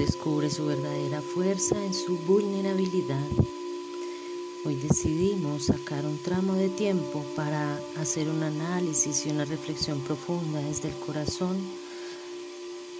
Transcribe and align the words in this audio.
descubre 0.00 0.48
su 0.48 0.64
verdadera 0.64 1.20
fuerza 1.20 1.76
en 1.84 1.92
su 1.92 2.16
vulnerabilidad. 2.20 3.28
Hoy 4.64 4.74
decidimos 4.76 5.64
sacar 5.66 6.06
un 6.06 6.16
tramo 6.22 6.54
de 6.54 6.70
tiempo 6.70 7.22
para 7.36 7.78
hacer 7.98 8.30
un 8.30 8.42
análisis 8.42 9.26
y 9.26 9.30
una 9.30 9.44
reflexión 9.44 10.00
profunda 10.00 10.58
desde 10.60 10.88
el 10.88 10.94
corazón, 10.94 11.58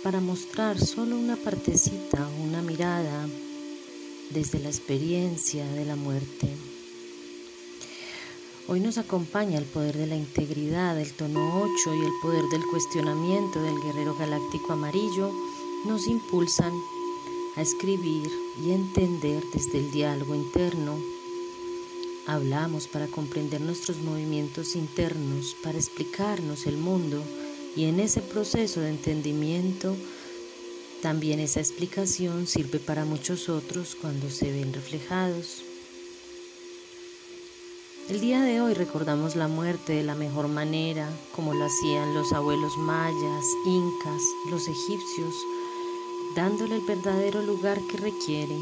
para 0.03 0.21
mostrar 0.21 0.79
solo 0.79 1.17
una 1.17 1.37
partecita, 1.37 2.29
una 2.45 2.61
mirada 2.61 3.27
desde 4.29 4.59
la 4.59 4.69
experiencia 4.69 5.65
de 5.73 5.87
la 5.87 5.97
muerte. 5.97 6.51
Hoy 8.69 8.81
nos 8.81 8.99
acompaña 8.99 9.59
el 9.59 9.65
poder 9.65 9.97
de 9.97 10.07
la 10.07 10.17
integridad, 10.17 11.01
el 11.01 11.13
tono 11.13 11.63
8 11.63 11.95
y 11.95 12.05
el 12.05 12.13
poder 12.21 12.45
del 12.53 12.63
cuestionamiento 12.71 13.63
del 13.63 13.81
guerrero 13.81 14.15
galáctico 14.17 14.75
amarillo 14.75 15.50
nos 15.85 16.07
impulsan 16.07 16.73
a 17.57 17.63
escribir 17.63 18.31
y 18.65 18.71
entender 18.73 19.43
desde 19.53 19.79
el 19.79 19.91
diálogo 19.91 20.35
interno. 20.35 20.99
Hablamos 22.27 22.87
para 22.87 23.07
comprender 23.07 23.61
nuestros 23.61 23.99
movimientos 23.99 24.77
internos, 24.77 25.57
para 25.63 25.79
explicarnos 25.79 26.67
el 26.67 26.77
mundo 26.77 27.23
y 27.77 27.85
en 27.85 28.01
ese 28.01 28.21
proceso 28.21 28.81
de 28.81 28.91
entendimiento 28.91 29.97
también 31.03 31.41
esa 31.41 31.61
explicación 31.61 32.47
sirve 32.47 32.79
para 32.79 33.07
muchos 33.07 33.49
otros 33.49 33.97
cuando 33.99 34.29
se 34.29 34.53
ven 34.53 34.75
reflejados. 34.75 35.63
El 38.11 38.21
día 38.21 38.43
de 38.43 38.61
hoy 38.61 38.75
recordamos 38.75 39.35
la 39.35 39.49
muerte 39.49 39.95
de 39.95 40.03
la 40.03 40.15
mejor 40.15 40.49
manera, 40.49 41.09
como 41.35 41.55
lo 41.55 41.65
hacían 41.65 42.13
los 42.13 42.33
abuelos 42.33 42.77
mayas, 42.77 43.45
incas, 43.65 44.23
los 44.51 44.69
egipcios, 44.69 45.35
dándole 46.35 46.77
el 46.77 46.83
verdadero 46.83 47.43
lugar 47.43 47.81
que 47.81 47.97
requiere, 47.97 48.57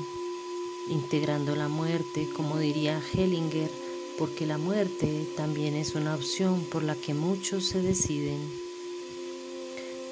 integrando 0.89 1.55
la 1.55 1.69
muerte, 1.69 2.29
como 2.35 2.59
diría 2.59 3.01
Hellinger, 3.13 3.71
porque 4.19 4.47
la 4.47 4.59
muerte 4.59 5.27
también 5.37 5.77
es 5.77 5.95
una 5.95 6.15
opción 6.15 6.65
por 6.73 6.83
la 6.83 6.95
que 6.95 7.15
muchos 7.15 7.67
se 7.67 7.83
deciden. 7.83 8.41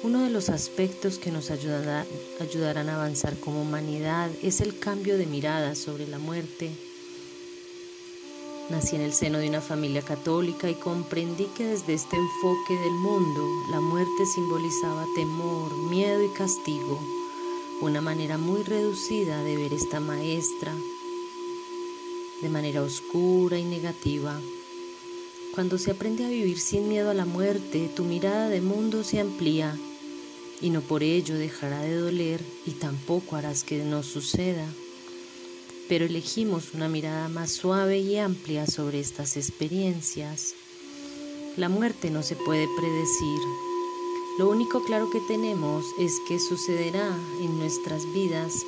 Uno 0.03 0.21
de 0.21 0.29
los 0.29 0.49
aspectos 0.49 1.17
que 1.17 1.31
nos 1.31 1.49
ayudarán 1.49 2.89
a 2.89 2.95
avanzar 2.95 3.37
como 3.39 3.63
humanidad 3.63 4.29
es 4.43 4.61
el 4.61 4.77
cambio 4.77 5.17
de 5.17 5.25
mirada 5.25 5.73
sobre 5.73 6.07
la 6.07 6.19
muerte. 6.19 6.69
Nací 8.69 8.95
en 8.95 9.01
el 9.01 9.13
seno 9.13 9.39
de 9.39 9.49
una 9.49 9.61
familia 9.61 10.03
católica 10.03 10.69
y 10.69 10.75
comprendí 10.75 11.45
que 11.57 11.65
desde 11.65 11.93
este 11.93 12.15
enfoque 12.15 12.73
del 12.75 12.93
mundo 12.93 13.41
la 13.71 13.79
muerte 13.79 14.25
simbolizaba 14.25 15.05
temor, 15.15 15.75
miedo 15.89 16.23
y 16.23 16.29
castigo 16.29 17.16
una 17.81 18.01
manera 18.01 18.37
muy 18.37 18.63
reducida 18.63 19.43
de 19.43 19.55
ver 19.55 19.73
esta 19.73 19.99
maestra 19.99 20.73
de 22.41 22.49
manera 22.49 22.81
oscura 22.81 23.57
y 23.57 23.63
negativa. 23.63 24.39
Cuando 25.53 25.77
se 25.77 25.91
aprende 25.91 26.25
a 26.25 26.29
vivir 26.29 26.59
sin 26.59 26.87
miedo 26.87 27.09
a 27.09 27.13
la 27.13 27.25
muerte, 27.25 27.89
tu 27.95 28.03
mirada 28.03 28.49
de 28.49 28.61
mundo 28.61 29.03
se 29.03 29.19
amplía 29.19 29.77
y 30.61 30.69
no 30.71 30.81
por 30.81 31.03
ello 31.03 31.35
dejará 31.35 31.81
de 31.81 31.95
doler 31.95 32.41
y 32.65 32.71
tampoco 32.71 33.35
harás 33.35 33.63
que 33.63 33.83
no 33.83 34.03
suceda. 34.03 34.67
Pero 35.87 36.05
elegimos 36.05 36.73
una 36.73 36.89
mirada 36.89 37.29
más 37.29 37.51
suave 37.51 37.99
y 37.99 38.17
amplia 38.17 38.67
sobre 38.67 38.99
estas 38.99 39.37
experiencias. 39.37 40.53
La 41.55 41.69
muerte 41.69 42.11
no 42.11 42.23
se 42.23 42.35
puede 42.35 42.67
predecir, 42.77 43.39
lo 44.37 44.49
único 44.49 44.81
claro 44.81 45.09
que 45.09 45.19
tenemos 45.19 45.95
es 45.97 46.19
que 46.19 46.39
sucederá 46.39 47.17
en 47.41 47.57
nuestras 47.57 48.11
vidas 48.13 48.65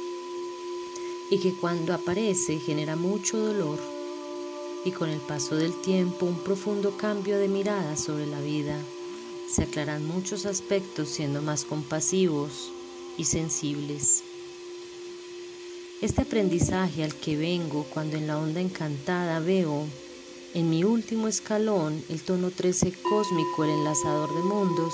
y 1.29 1.37
que 1.37 1.53
cuando 1.53 1.93
aparece 1.93 2.59
genera 2.59 2.95
mucho 2.95 3.37
dolor 3.37 3.79
y 4.83 4.91
con 4.91 5.09
el 5.09 5.19
paso 5.19 5.55
del 5.55 5.73
tiempo 5.73 6.25
un 6.25 6.39
profundo 6.39 6.97
cambio 6.97 7.37
de 7.37 7.47
mirada 7.47 7.97
sobre 7.97 8.25
la 8.25 8.41
vida. 8.41 8.79
Se 9.47 9.63
aclaran 9.63 10.07
muchos 10.07 10.47
aspectos 10.47 11.09
siendo 11.09 11.41
más 11.41 11.65
compasivos 11.65 12.71
y 13.17 13.25
sensibles. 13.25 14.23
Este 16.01 16.21
aprendizaje 16.21 17.03
al 17.03 17.13
que 17.13 17.35
vengo 17.35 17.83
cuando 17.93 18.17
en 18.17 18.25
la 18.25 18.39
onda 18.39 18.61
encantada 18.61 19.39
veo 19.39 19.85
en 20.53 20.69
mi 20.69 20.83
último 20.83 21.27
escalón 21.27 22.03
el 22.09 22.21
tono 22.21 22.49
13 22.49 22.93
cósmico, 23.03 23.65
el 23.65 23.71
enlazador 23.71 24.33
de 24.33 24.41
mundos, 24.41 24.93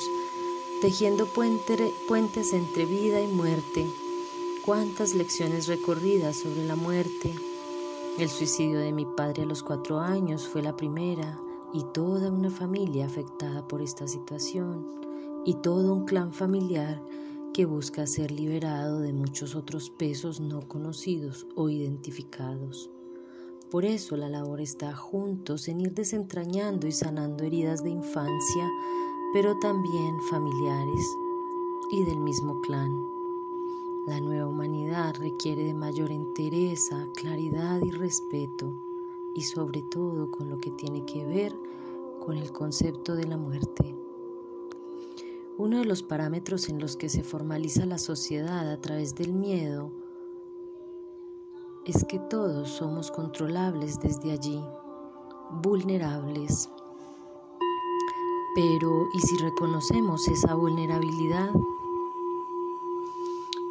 tejiendo 0.82 1.28
puentes 1.28 2.54
entre 2.54 2.86
vida 2.86 3.22
y 3.22 3.28
muerte. 3.28 3.88
Cuántas 4.66 5.14
lecciones 5.16 5.68
recorridas 5.68 6.38
sobre 6.38 6.66
la 6.66 6.76
muerte. 6.76 7.34
El 8.18 8.30
suicidio 8.30 8.80
de 8.80 8.92
mi 8.92 9.06
padre 9.06 9.44
a 9.44 9.46
los 9.46 9.64
cuatro 9.64 10.00
años 10.00 10.48
fue 10.48 10.62
la 10.62 10.76
primera 10.76 11.40
y 11.74 11.84
toda 11.94 12.32
una 12.32 12.50
familia 12.50 13.06
afectada 13.06 13.68
por 13.68 13.82
esta 13.82 14.08
situación 14.08 14.86
y 15.46 15.56
todo 15.56 15.94
un 15.94 16.06
clan 16.06 16.34
familiar 16.34 17.02
que 17.54 17.66
busca 17.66 18.08
ser 18.08 18.32
liberado 18.32 19.00
de 19.00 19.14
muchos 19.14 19.56
otros 19.56 19.90
pesos 19.90 20.40
no 20.40 20.68
conocidos 20.68 21.48
o 21.56 21.70
identificados. 21.70 22.90
Por 23.72 23.86
eso 23.86 24.16
la 24.18 24.30
labor 24.30 24.62
está 24.62 24.96
juntos 24.96 25.68
en 25.68 25.82
ir 25.82 25.94
desentrañando 25.94 26.88
y 26.88 26.92
sanando 26.92 27.44
heridas 27.44 27.84
de 27.84 27.90
infancia 27.90 28.70
pero 29.36 29.58
también 29.58 30.22
familiares 30.22 31.18
y 31.90 32.06
del 32.06 32.22
mismo 32.22 32.62
clan. 32.62 33.06
La 34.08 34.22
nueva 34.22 34.48
humanidad 34.48 35.14
requiere 35.20 35.66
de 35.66 35.74
mayor 35.74 36.10
entereza, 36.10 37.10
claridad 37.18 37.82
y 37.84 37.92
respeto, 37.92 38.74
y 39.34 39.42
sobre 39.42 39.82
todo 39.82 40.32
con 40.32 40.50
lo 40.50 40.58
que 40.60 40.72
tiene 40.72 41.04
que 41.04 41.26
ver 41.26 41.54
con 42.22 42.38
el 42.38 42.54
concepto 42.54 43.14
de 43.14 43.26
la 43.26 43.36
muerte. 43.36 43.94
Uno 45.58 45.80
de 45.80 45.86
los 45.86 46.02
parámetros 46.02 46.70
en 46.70 46.80
los 46.80 46.96
que 46.96 47.10
se 47.10 47.22
formaliza 47.22 47.86
la 47.86 47.98
sociedad 47.98 48.72
a 48.72 48.80
través 48.80 49.16
del 49.16 49.34
miedo 49.34 49.92
es 51.84 52.06
que 52.06 52.20
todos 52.20 52.70
somos 52.70 53.12
controlables 53.12 54.00
desde 54.00 54.32
allí, 54.32 54.64
vulnerables, 55.62 56.70
pero, 58.56 59.10
¿y 59.12 59.20
si 59.20 59.36
reconocemos 59.36 60.30
esa 60.30 60.56
vulnerabilidad? 60.56 61.52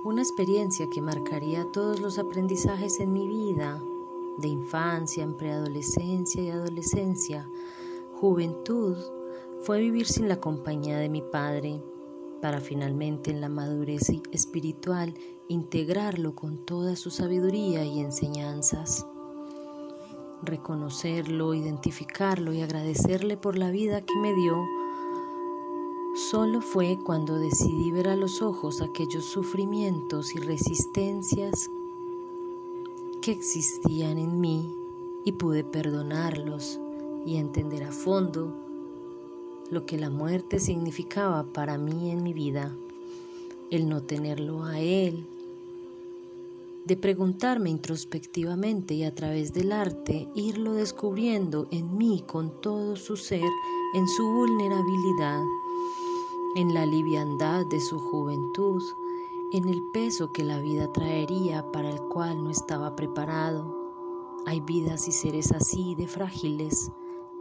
Una 0.05 0.21
experiencia 0.21 0.91
que 0.91 1.01
marcaría 1.01 1.65
todos 1.73 2.01
los 2.01 2.19
aprendizajes 2.19 3.01
en 3.01 3.15
mi 3.15 3.27
vida, 3.27 3.83
de 4.37 4.49
infancia, 4.49 5.25
en 5.25 5.39
preadolescencia 5.39 6.43
y 6.43 6.51
adolescencia, 6.51 7.49
juventud, 8.21 8.99
fue 9.63 9.81
vivir 9.81 10.07
sin 10.07 10.29
la 10.29 10.39
compañía 10.39 10.99
de 10.99 11.09
mi 11.09 11.23
padre, 11.23 11.83
para 12.43 12.61
finalmente 12.61 13.31
en 13.31 13.41
la 13.41 13.49
madurez 13.49 14.11
espiritual 14.33 15.15
integrarlo 15.49 16.35
con 16.35 16.59
toda 16.59 16.95
su 16.95 17.11
sabiduría 17.11 17.87
y 17.87 18.01
enseñanzas 18.01 19.07
reconocerlo, 20.47 21.55
identificarlo 21.55 22.53
y 22.53 22.61
agradecerle 22.63 23.37
por 23.37 23.59
la 23.59 23.71
vida 23.71 24.03
que 24.03 24.17
me 24.19 24.35
dio, 24.35 24.65
solo 26.15 26.61
fue 26.61 26.99
cuando 27.05 27.39
decidí 27.39 27.91
ver 27.91 28.09
a 28.09 28.17
los 28.17 28.43
ojos 28.43 28.81
aquellos 28.81 29.25
sufrimientos 29.25 30.35
y 30.35 30.39
resistencias 30.39 31.71
que 33.21 33.33
existían 33.33 34.19
en 34.19 34.41
mí 34.41 34.75
y 35.25 35.33
pude 35.33 35.65
perdonarlos 35.65 36.79
y 37.27 37.37
entender 37.37 37.85
a 37.85 37.93
fondo 37.93 38.53
lo 39.71 39.87
que 39.87 39.99
la 39.99 40.11
muerte 40.11 40.61
significaba 40.61 41.45
para 41.45 41.79
mí 41.79 42.11
en 42.11 42.23
mi 42.23 42.33
vida, 42.33 42.75
el 43.71 43.89
no 43.89 44.03
tenerlo 44.03 44.65
a 44.65 44.79
Él 44.81 45.27
de 46.85 46.97
preguntarme 46.97 47.71
introspectivamente 47.71 48.95
y 48.95 49.05
a 49.05 49.15
través 49.15 49.53
del 49.55 49.73
arte 49.73 50.29
irlo 50.35 50.75
descubriendo 50.75 51.67
en 51.71 51.97
mí 51.97 52.23
con 52.27 52.61
todo 52.61 52.97
su 52.97 53.17
ser, 53.17 53.49
en 53.95 54.07
su 54.07 54.25
vulnerabilidad, 54.25 55.43
en 56.57 56.75
la 56.75 56.85
liviandad 56.85 57.65
de 57.71 57.81
su 57.81 57.99
juventud, 57.99 58.83
en 59.53 59.69
el 59.69 59.81
peso 59.93 60.33
que 60.33 60.45
la 60.45 60.61
vida 60.61 60.93
traería 60.93 61.71
para 61.73 61.89
el 61.89 62.01
cual 62.01 62.45
no 62.45 62.51
estaba 62.51 62.95
preparado. 62.97 63.75
Hay 64.47 64.61
vidas 64.61 65.09
y 65.09 65.13
seres 65.13 65.53
así 65.53 65.95
de 65.95 66.07
frágiles 66.07 66.93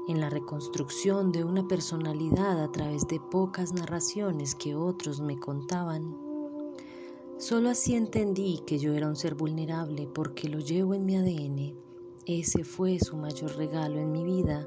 en 0.08 0.22
la 0.22 0.30
reconstrucción 0.30 1.32
de 1.32 1.44
una 1.44 1.68
personalidad 1.68 2.62
a 2.62 2.72
través 2.72 3.08
de 3.08 3.20
pocas 3.20 3.74
narraciones 3.74 4.56
que 4.56 4.76
otros 4.76 5.20
me 5.20 5.38
contaban. 5.38 6.23
Solo 7.44 7.72
así 7.72 7.94
entendí 7.94 8.62
que 8.66 8.80
yo 8.80 8.94
era 8.94 9.10
un 9.10 9.18
ser 9.18 9.36
vulnerable 9.36 10.08
porque 10.08 10.48
lo 10.48 10.60
llevo 10.60 10.94
en 10.94 11.06
mi 11.06 11.18
ADN. 11.18 11.76
Ese 12.26 12.64
fue 12.64 12.98
su 13.00 13.18
mayor 13.18 13.58
regalo 13.58 14.00
en 14.00 14.14
mi 14.14 14.24
vida 14.24 14.66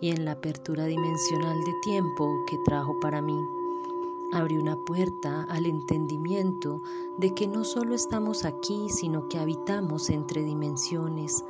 y 0.00 0.10
en 0.10 0.24
la 0.24 0.32
apertura 0.32 0.84
dimensional 0.84 1.58
de 1.64 1.72
tiempo 1.82 2.32
que 2.48 2.56
trajo 2.64 3.00
para 3.00 3.20
mí. 3.20 3.36
abrió 4.34 4.60
una 4.60 4.76
puerta 4.86 5.42
al 5.50 5.66
entendimiento 5.66 6.80
de 7.18 7.34
que 7.34 7.48
no 7.48 7.64
solo 7.64 7.92
estamos 7.92 8.44
aquí, 8.44 8.86
sino 8.88 9.28
que 9.28 9.38
habitamos 9.38 10.08
entre 10.08 10.44
dimensiones, 10.44 11.44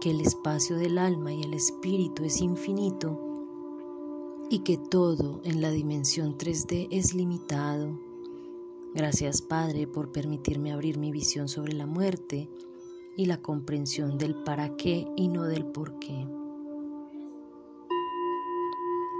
que 0.00 0.12
el 0.12 0.20
espacio 0.20 0.76
del 0.76 0.96
alma 0.96 1.32
y 1.32 1.42
el 1.42 1.54
espíritu 1.54 2.22
es 2.22 2.40
infinito 2.40 3.18
y 4.48 4.60
que 4.60 4.78
todo 4.78 5.40
en 5.42 5.60
la 5.60 5.72
dimensión 5.72 6.38
3D 6.38 6.86
es 6.92 7.14
limitado. 7.14 8.11
Gracias 8.94 9.40
Padre 9.40 9.86
por 9.86 10.12
permitirme 10.12 10.70
abrir 10.70 10.98
mi 10.98 11.12
visión 11.12 11.48
sobre 11.48 11.72
la 11.72 11.86
muerte 11.86 12.50
y 13.16 13.24
la 13.24 13.40
comprensión 13.40 14.18
del 14.18 14.34
para 14.34 14.76
qué 14.76 15.06
y 15.16 15.28
no 15.28 15.44
del 15.44 15.64
por 15.64 15.98
qué. 15.98 16.26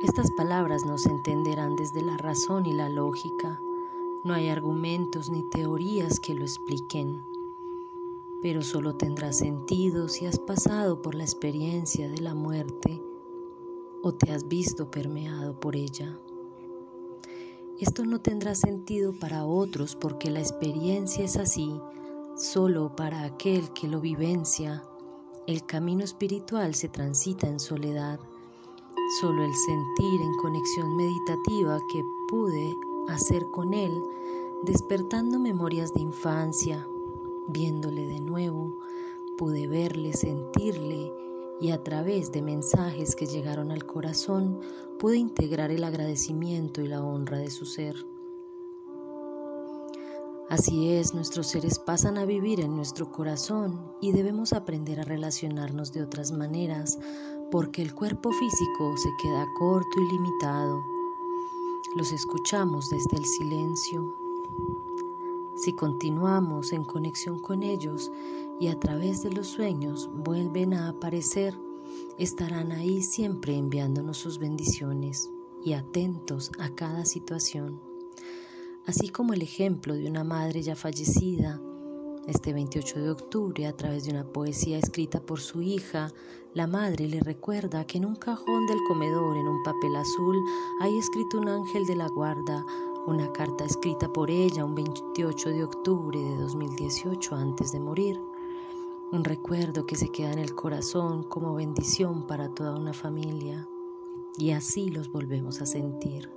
Estas 0.04 0.30
palabras 0.32 0.84
no 0.84 0.98
se 0.98 1.08
entenderán 1.08 1.76
desde 1.76 2.02
la 2.02 2.18
razón 2.18 2.66
y 2.66 2.72
la 2.74 2.90
lógica. 2.90 3.60
No 4.24 4.34
hay 4.34 4.48
argumentos 4.48 5.30
ni 5.30 5.42
teorías 5.48 6.20
que 6.20 6.34
lo 6.34 6.42
expliquen, 6.42 7.22
pero 8.42 8.62
solo 8.62 8.96
tendrá 8.96 9.32
sentido 9.32 10.08
si 10.08 10.26
has 10.26 10.38
pasado 10.38 11.00
por 11.00 11.14
la 11.14 11.22
experiencia 11.22 12.10
de 12.10 12.20
la 12.20 12.34
muerte 12.34 13.00
o 14.02 14.12
te 14.12 14.32
has 14.32 14.48
visto 14.48 14.90
permeado 14.90 15.58
por 15.58 15.76
ella. 15.76 16.18
Esto 17.80 18.04
no 18.04 18.20
tendrá 18.20 18.54
sentido 18.54 19.12
para 19.18 19.44
otros 19.44 19.96
porque 19.96 20.30
la 20.30 20.40
experiencia 20.40 21.24
es 21.24 21.36
así 21.36 21.80
solo 22.36 22.94
para 22.96 23.24
aquel 23.24 23.72
que 23.72 23.88
lo 23.88 24.00
vivencia. 24.00 24.82
El 25.46 25.64
camino 25.66 26.04
espiritual 26.04 26.74
se 26.74 26.88
transita 26.88 27.48
en 27.48 27.58
soledad 27.58 28.20
Solo 29.20 29.44
el 29.44 29.54
sentir 29.54 30.22
en 30.22 30.34
conexión 30.38 30.96
meditativa 30.96 31.78
que 31.92 32.02
pude 32.28 32.74
hacer 33.08 33.44
con 33.50 33.74
él, 33.74 33.92
despertando 34.62 35.38
memorias 35.38 35.92
de 35.92 36.00
infancia, 36.00 36.86
viéndole 37.48 38.06
de 38.06 38.20
nuevo, 38.20 38.78
pude 39.36 39.68
verle, 39.68 40.14
sentirle 40.14 41.12
y 41.62 41.70
a 41.70 41.84
través 41.84 42.32
de 42.32 42.42
mensajes 42.42 43.14
que 43.14 43.26
llegaron 43.26 43.70
al 43.70 43.86
corazón 43.86 44.58
pude 44.98 45.16
integrar 45.16 45.70
el 45.70 45.84
agradecimiento 45.84 46.80
y 46.80 46.88
la 46.88 47.04
honra 47.04 47.38
de 47.38 47.50
su 47.50 47.66
ser. 47.66 47.94
Así 50.50 50.90
es, 50.90 51.14
nuestros 51.14 51.46
seres 51.46 51.78
pasan 51.78 52.18
a 52.18 52.24
vivir 52.24 52.58
en 52.58 52.74
nuestro 52.74 53.12
corazón 53.12 53.80
y 54.00 54.10
debemos 54.10 54.52
aprender 54.52 54.98
a 54.98 55.04
relacionarnos 55.04 55.92
de 55.92 56.02
otras 56.02 56.32
maneras 56.32 56.98
porque 57.52 57.80
el 57.80 57.94
cuerpo 57.94 58.32
físico 58.32 58.96
se 58.96 59.10
queda 59.22 59.46
corto 59.56 60.00
y 60.00 60.12
limitado. 60.12 60.82
Los 61.94 62.10
escuchamos 62.10 62.90
desde 62.90 63.18
el 63.18 63.24
silencio. 63.24 64.16
Si 65.56 65.74
continuamos 65.74 66.72
en 66.72 66.84
conexión 66.84 67.38
con 67.38 67.62
ellos 67.62 68.10
y 68.60 68.68
a 68.68 68.78
través 68.78 69.22
de 69.22 69.30
los 69.32 69.48
sueños 69.48 70.10
vuelven 70.12 70.74
a 70.74 70.88
aparecer, 70.88 71.58
estarán 72.18 72.72
ahí 72.72 73.02
siempre 73.02 73.56
enviándonos 73.56 74.16
sus 74.16 74.38
bendiciones 74.38 75.30
y 75.64 75.74
atentos 75.74 76.50
a 76.58 76.70
cada 76.70 77.04
situación. 77.04 77.80
Así 78.86 79.10
como 79.10 79.32
el 79.32 79.42
ejemplo 79.42 79.94
de 79.94 80.08
una 80.08 80.24
madre 80.24 80.62
ya 80.62 80.74
fallecida 80.74 81.60
este 82.26 82.52
28 82.52 83.00
de 83.00 83.10
octubre, 83.10 83.66
a 83.66 83.76
través 83.76 84.04
de 84.04 84.12
una 84.12 84.24
poesía 84.24 84.78
escrita 84.78 85.20
por 85.20 85.40
su 85.40 85.60
hija, 85.60 86.12
la 86.54 86.66
madre 86.66 87.08
le 87.08 87.20
recuerda 87.20 87.84
que 87.84 87.98
en 87.98 88.04
un 88.04 88.14
cajón 88.14 88.66
del 88.66 88.78
comedor, 88.86 89.36
en 89.36 89.48
un 89.48 89.62
papel 89.64 89.96
azul, 89.96 90.36
hay 90.80 90.96
escrito 90.98 91.38
un 91.38 91.48
ángel 91.48 91.84
de 91.86 91.96
la 91.96 92.06
guarda, 92.08 92.64
una 93.06 93.32
carta 93.32 93.64
escrita 93.64 94.12
por 94.12 94.30
ella 94.30 94.64
un 94.64 94.74
28 94.74 95.50
de 95.50 95.64
octubre 95.64 96.18
de 96.18 96.36
2018 96.36 97.34
antes 97.34 97.72
de 97.72 97.80
morir. 97.80 98.20
Un 99.10 99.24
recuerdo 99.24 99.84
que 99.84 99.96
se 99.96 100.10
queda 100.10 100.32
en 100.32 100.38
el 100.38 100.54
corazón 100.54 101.22
como 101.24 101.54
bendición 101.54 102.26
para 102.26 102.48
toda 102.48 102.78
una 102.78 102.92
familia. 102.92 103.68
Y 104.38 104.52
así 104.52 104.88
los 104.90 105.10
volvemos 105.10 105.60
a 105.60 105.66
sentir. 105.66 106.30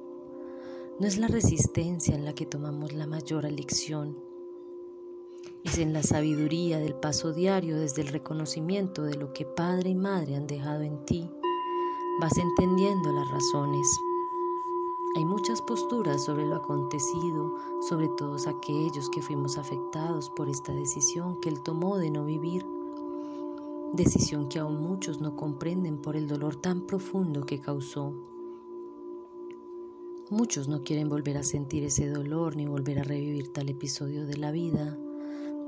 No 1.00 1.08
es 1.08 1.18
la 1.18 1.28
resistencia 1.28 2.16
en 2.16 2.26
la 2.26 2.34
que 2.34 2.46
tomamos 2.46 2.94
la 2.94 3.08
mayor 3.08 3.46
elección, 3.46 4.18
es 5.66 5.80
en 5.80 5.94
la 5.94 6.04
sabiduría 6.04 6.78
del 6.78 6.94
paso 6.94 7.34
diario 7.34 7.80
desde 7.80 8.04
el 8.04 8.10
reconocimiento 8.10 9.02
de 9.02 9.16
lo 9.16 9.34
que 9.34 9.46
padre 9.46 9.90
y 9.90 9.96
madre 9.96 10.36
han 10.36 10.46
dejado 10.46 10.84
en 10.84 11.04
ti. 11.06 11.28
Vas 12.22 12.38
entendiendo 12.38 13.12
las 13.12 13.28
razones. 13.32 13.88
Hay 15.16 15.24
muchas 15.24 15.62
posturas 15.62 16.26
sobre 16.26 16.46
lo 16.46 16.58
acontecido, 16.58 17.56
sobre 17.88 18.10
todos 18.18 18.48
aquellos 18.48 19.10
que 19.10 19.22
fuimos 19.22 19.58
afectados 19.58 20.30
por 20.30 20.50
esta 20.50 20.74
decisión 20.74 21.40
que 21.40 21.48
él 21.48 21.64
tomó 21.64 21.98
de 21.98 22.10
no 22.10 22.26
vivir. 22.26 22.66
Decisión 23.94 24.50
que 24.50 24.60
aún 24.60 24.82
muchos 24.82 25.22
no 25.22 25.38
comprenden 25.38 26.02
por 26.02 26.18
el 26.18 26.28
dolor 26.28 26.58
tan 26.58 26.82
profundo 26.82 27.46
que 27.46 27.62
causó. 27.62 28.14
Muchos 30.30 30.68
no 30.68 30.84
quieren 30.84 31.08
volver 31.08 31.38
a 31.38 31.44
sentir 31.44 31.86
ese 31.86 32.10
dolor 32.10 32.58
ni 32.58 32.68
volver 32.68 33.00
a 33.00 33.04
revivir 33.04 33.54
tal 33.54 33.70
episodio 33.70 34.26
de 34.26 34.36
la 34.36 34.52
vida. 34.52 34.98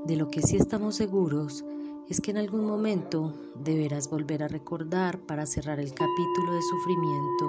De 0.04 0.16
lo 0.16 0.30
que 0.30 0.42
sí 0.42 0.58
estamos 0.58 0.96
seguros 0.96 1.64
es 2.06 2.20
que 2.20 2.32
en 2.32 2.36
algún 2.36 2.66
momento 2.66 3.32
deberás 3.54 4.10
volver 4.10 4.42
a 4.42 4.48
recordar 4.48 5.20
para 5.20 5.46
cerrar 5.46 5.80
el 5.80 5.94
capítulo 5.94 6.52
de 6.52 6.62
sufrimiento, 6.62 7.46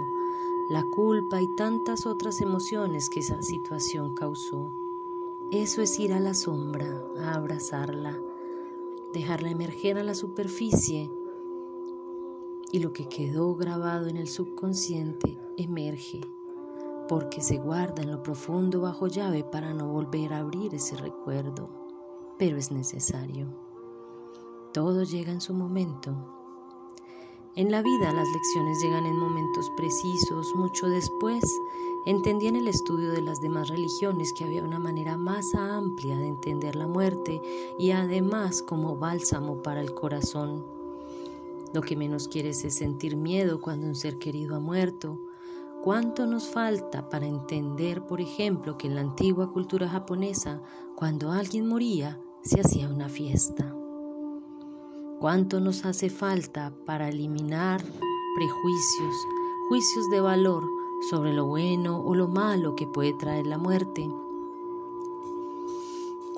la 0.70 0.84
culpa 0.84 1.42
y 1.42 1.48
tantas 1.48 2.06
otras 2.06 2.40
emociones 2.40 3.10
que 3.10 3.20
esa 3.20 3.42
situación 3.42 4.14
causó. 4.14 4.72
Eso 5.52 5.82
es 5.82 6.00
ir 6.00 6.14
a 6.14 6.20
la 6.20 6.34
sombra, 6.34 7.04
a 7.18 7.34
abrazarla, 7.34 8.18
dejarla 9.12 9.50
emerger 9.50 9.98
a 9.98 10.04
la 10.04 10.14
superficie 10.14 11.12
y 12.72 12.80
lo 12.80 12.94
que 12.94 13.10
quedó 13.10 13.56
grabado 13.56 14.08
en 14.08 14.16
el 14.16 14.28
subconsciente 14.28 15.38
emerge 15.58 16.22
porque 17.10 17.42
se 17.42 17.58
guarda 17.58 18.04
en 18.04 18.12
lo 18.12 18.22
profundo 18.22 18.82
bajo 18.82 19.08
llave 19.08 19.44
para 19.44 19.74
no 19.74 19.88
volver 19.90 20.32
a 20.32 20.40
abrir 20.40 20.76
ese 20.76 20.96
recuerdo 20.96 21.80
pero 22.40 22.58
es 22.58 22.72
necesario. 22.72 23.48
Todo 24.74 25.04
llega 25.04 25.32
en 25.32 25.42
su 25.42 25.54
momento. 25.54 26.16
En 27.56 27.72
la 27.72 27.82
vida 27.82 28.14
las 28.14 28.28
lecciones 28.30 28.82
llegan 28.82 29.06
en 29.06 29.18
momentos 29.18 29.70
precisos. 29.76 30.54
Mucho 30.56 30.88
después 30.88 31.44
entendí 32.06 32.48
en 32.48 32.56
el 32.56 32.68
estudio 32.68 33.12
de 33.12 33.22
las 33.22 33.42
demás 33.42 33.70
religiones 33.70 34.34
que 34.34 34.44
había 34.44 34.64
una 34.64 34.80
manera 34.80 35.18
más 35.18 35.54
amplia 35.56 36.16
de 36.16 36.28
entender 36.28 36.76
la 36.76 36.88
muerte 36.88 37.42
y 37.78 37.92
además 37.92 38.62
como 38.62 38.96
bálsamo 38.96 39.62
para 39.62 39.82
el 39.82 39.94
corazón. 39.94 40.64
Lo 41.74 41.82
que 41.82 41.96
menos 41.96 42.28
quieres 42.28 42.64
es 42.66 42.76
sentir 42.76 43.16
miedo 43.16 43.60
cuando 43.62 43.88
un 43.88 43.96
ser 43.96 44.18
querido 44.20 44.56
ha 44.56 44.60
muerto. 44.60 45.20
¿Cuánto 45.84 46.26
nos 46.26 46.48
falta 46.48 47.10
para 47.10 47.26
entender, 47.26 48.06
por 48.06 48.22
ejemplo, 48.22 48.78
que 48.78 48.88
en 48.88 48.96
la 48.96 49.02
antigua 49.02 49.52
cultura 49.52 49.88
japonesa, 49.88 50.62
cuando 50.96 51.32
alguien 51.32 51.68
moría, 51.68 52.20
se 52.42 52.60
hacía 52.60 52.90
una 52.90 53.10
fiesta. 53.10 53.79
¿Cuánto 55.20 55.60
nos 55.60 55.84
hace 55.84 56.10
falta 56.10 56.74
para 56.86 57.10
eliminar 57.10 57.84
prejuicios, 58.36 59.16
juicios 59.68 60.10
de 60.10 60.22
valor 60.22 60.64
sobre 61.10 61.34
lo 61.34 61.46
bueno 61.46 62.02
o 62.02 62.16
lo 62.16 62.30
malo 62.30 62.74
que 62.74 62.88
puede 62.88 63.14
traer 63.16 63.46
la 63.46 63.58
muerte? 63.58 64.10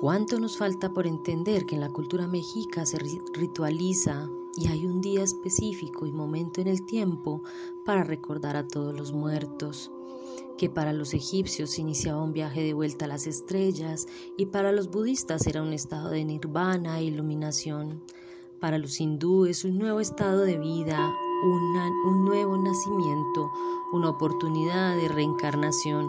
¿Cuánto 0.00 0.40
nos 0.40 0.58
falta 0.58 0.92
por 0.92 1.06
entender 1.06 1.64
que 1.64 1.76
en 1.76 1.80
la 1.80 1.92
cultura 1.92 2.26
mexica 2.26 2.84
se 2.84 2.98
ritualiza 2.98 4.28
y 4.56 4.66
hay 4.66 4.84
un 4.84 5.00
día 5.00 5.22
específico 5.22 6.04
y 6.04 6.10
momento 6.10 6.60
en 6.60 6.66
el 6.66 6.84
tiempo 6.84 7.44
para 7.84 8.02
recordar 8.02 8.56
a 8.56 8.66
todos 8.66 8.98
los 8.98 9.12
muertos? 9.12 9.92
que 10.58 10.68
para 10.70 10.92
los 10.92 11.12
egipcios 11.12 11.78
iniciaba 11.80 12.22
un 12.22 12.32
viaje 12.32 12.62
de 12.62 12.72
vuelta 12.72 13.06
a 13.06 13.08
las 13.08 13.26
estrellas 13.26 14.06
y 14.36 14.46
para 14.46 14.70
los 14.70 14.90
budistas 14.90 15.46
era 15.48 15.60
un 15.60 15.72
estado 15.72 16.10
de 16.10 16.24
nirvana 16.24 17.00
e 17.00 17.04
iluminación. 17.04 18.00
Para 18.62 18.78
los 18.78 19.00
hindúes 19.00 19.64
un 19.64 19.76
nuevo 19.76 20.00
estado 20.00 20.40
de 20.42 20.56
vida, 20.56 21.14
un 21.42 22.24
nuevo 22.24 22.56
nacimiento, 22.56 23.50
una 23.92 24.08
oportunidad 24.08 24.96
de 24.96 25.08
reencarnación. 25.08 26.08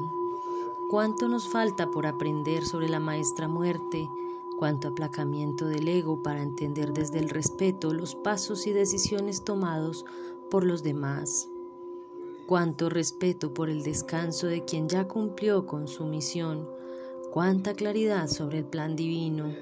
¿Cuánto 0.89 1.27
nos 1.27 1.49
falta 1.49 1.91
por 1.91 2.05
aprender 2.05 2.63
sobre 2.63 2.87
la 2.87 2.99
maestra 3.01 3.49
muerte? 3.49 4.07
¿Cuánto 4.57 4.89
aplacamiento 4.89 5.65
del 5.65 5.87
ego 5.87 6.23
para 6.23 6.43
entender 6.43 6.93
desde 6.93 7.19
el 7.19 7.29
respeto 7.29 7.91
los 7.91 8.13
pasos 8.13 8.67
y 8.67 8.71
decisiones 8.71 9.43
tomados 9.43 10.05
por 10.49 10.63
los 10.63 10.83
demás? 10.83 11.49
cuánto 12.45 12.89
respeto 12.89 13.53
por 13.53 13.69
el 13.69 13.83
descanso 13.83 14.47
de 14.47 14.65
quien 14.65 14.89
ya 14.89 15.07
cumplió 15.07 15.65
con 15.65 15.87
su 15.87 16.05
misión, 16.05 16.67
cuánta 17.31 17.73
claridad 17.73 18.27
sobre 18.27 18.59
el 18.59 18.65
plan 18.65 18.95
divino, 18.95 19.55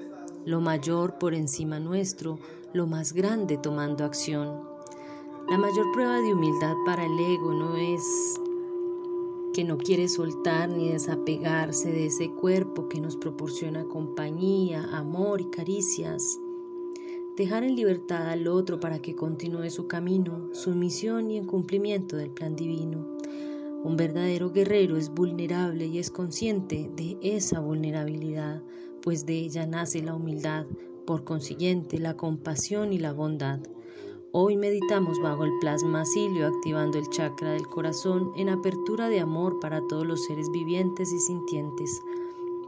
lo 0.44 0.60
mayor 0.60 1.18
por 1.18 1.34
encima 1.34 1.78
nuestro, 1.78 2.38
lo 2.72 2.86
más 2.86 3.12
grande 3.12 3.58
tomando 3.58 4.04
acción. 4.04 4.62
La 5.50 5.58
mayor 5.58 5.92
prueba 5.92 6.20
de 6.20 6.32
humildad 6.32 6.74
para 6.86 7.04
el 7.04 7.18
ego 7.18 7.52
no 7.52 7.76
es 7.76 8.40
que 9.52 9.64
no 9.64 9.76
quiere 9.76 10.08
soltar 10.08 10.70
ni 10.70 10.88
desapegarse 10.88 11.92
de 11.92 12.06
ese 12.06 12.30
cuerpo 12.30 12.88
que 12.88 13.00
nos 13.00 13.16
proporciona 13.16 13.84
compañía, 13.84 14.84
amor 14.96 15.42
y 15.42 15.50
caricias. 15.50 16.38
Dejar 17.36 17.64
en 17.64 17.76
libertad 17.76 18.28
al 18.28 18.46
otro 18.48 18.80
para 18.80 19.00
que 19.00 19.14
continúe 19.14 19.68
su 19.70 19.86
camino, 19.86 20.48
su 20.52 20.70
misión 20.74 21.30
y 21.30 21.36
en 21.36 21.46
cumplimiento 21.46 22.16
del 22.16 22.30
plan 22.30 22.56
divino. 22.56 23.06
Un 23.84 23.96
verdadero 23.96 24.52
guerrero 24.52 24.96
es 24.96 25.10
vulnerable 25.10 25.86
y 25.86 25.98
es 25.98 26.10
consciente 26.10 26.90
de 26.94 27.18
esa 27.20 27.60
vulnerabilidad, 27.60 28.62
pues 29.02 29.26
de 29.26 29.34
ella 29.34 29.66
nace 29.66 30.02
la 30.02 30.14
humildad, 30.14 30.66
por 31.06 31.24
consiguiente 31.24 31.98
la 31.98 32.16
compasión 32.16 32.92
y 32.92 32.98
la 32.98 33.12
bondad. 33.12 33.60
Hoy 34.32 34.56
meditamos 34.56 35.20
bajo 35.20 35.44
el 35.44 35.52
plasma 35.60 36.04
silio 36.06 36.46
activando 36.46 36.98
el 36.98 37.08
chakra 37.10 37.52
del 37.52 37.66
corazón 37.66 38.32
en 38.36 38.48
apertura 38.48 39.08
de 39.08 39.20
amor 39.20 39.60
para 39.60 39.86
todos 39.88 40.06
los 40.06 40.24
seres 40.24 40.50
vivientes 40.50 41.12
y 41.12 41.18
sintientes. 41.18 42.00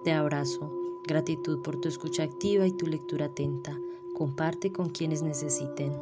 Te 0.05 0.13
abrazo. 0.13 0.71
Gratitud 1.07 1.61
por 1.63 1.81
tu 1.81 1.89
escucha 1.89 2.23
activa 2.23 2.67
y 2.67 2.73
tu 2.73 2.87
lectura 2.87 3.27
atenta. 3.27 3.79
Comparte 4.15 4.73
con 4.73 4.91
quienes 4.91 5.23
necesiten. 5.23 5.93